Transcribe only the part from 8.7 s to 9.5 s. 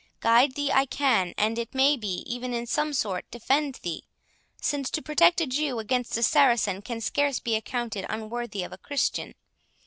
a Christian.